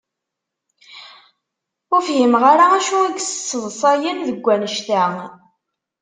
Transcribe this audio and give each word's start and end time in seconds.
Ur 1.93 2.01
fhimeɣ 2.07 2.43
ara 2.51 2.65
acu 2.77 2.97
i 3.07 3.11
yesseḍsayen 3.15 4.17
deg 4.27 4.39
wanect-a. 4.45 5.05